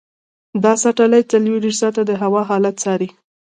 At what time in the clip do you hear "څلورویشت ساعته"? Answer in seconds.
1.33-2.01